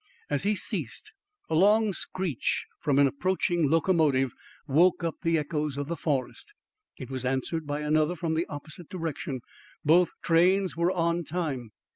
As 0.31 0.41
he 0.41 0.55
ceased, 0.55 1.11
a 1.47 1.53
long 1.53 1.93
screech 1.93 2.65
from 2.79 2.97
an 2.97 3.05
approaching 3.05 3.69
locomotive 3.69 4.33
woke 4.67 5.03
up 5.03 5.17
the 5.21 5.37
echoes 5.37 5.77
of 5.77 5.89
the 5.89 5.95
forest. 5.95 6.55
It 6.97 7.11
was 7.11 7.23
answered 7.23 7.67
by 7.67 7.81
another 7.81 8.15
from 8.15 8.33
the 8.33 8.47
opposite 8.47 8.89
direction. 8.89 9.41
Both 9.85 10.09
trains 10.23 10.75
were 10.75 10.91
on 10.91 11.23
time. 11.23 11.69